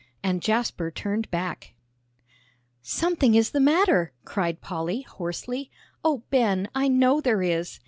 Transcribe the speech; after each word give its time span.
AND 0.23 0.41
JASPER 0.41 0.89
TURNED 0.89 1.29
BACK 1.29 1.75
"Something 2.81 3.35
is 3.35 3.51
the 3.51 3.59
matter!" 3.59 4.13
cried 4.25 4.59
Polly, 4.59 5.01
hoarsely. 5.03 5.69
"Oh, 6.03 6.23
Ben, 6.31 6.67
I 6.73 6.87
know 6.87 7.21
there 7.21 7.43
is!" 7.43 7.79